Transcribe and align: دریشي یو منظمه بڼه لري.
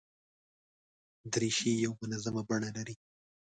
دریشي 1.33 1.71
یو 1.85 1.91
منظمه 2.01 2.41
بڼه 2.49 2.69
لري. 2.75 2.95